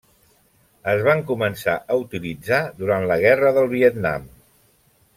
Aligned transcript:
Es 0.93 1.01
va 1.07 1.15
començar 1.27 1.75
a 1.95 1.99
utilitzar 2.05 2.65
durant 2.83 3.09
la 3.13 3.19
Guerra 3.27 3.55
del 3.59 3.71
Vietnam. 3.79 4.31